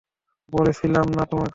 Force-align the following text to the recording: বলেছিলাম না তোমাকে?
বলেছিলাম 0.53 1.05
না 1.09 1.23
তোমাকে? 1.25 1.49